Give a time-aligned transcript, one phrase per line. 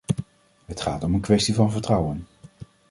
[0.65, 2.27] Het gaat om een kwestie van vertrouwen.